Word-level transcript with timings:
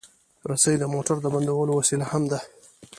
رسۍ 0.49 0.75
د 0.79 0.83
موټر 0.93 1.17
د 1.21 1.25
بندولو 1.33 1.71
وسیله 1.79 2.05
هم 2.11 2.23
ده. 2.31 2.39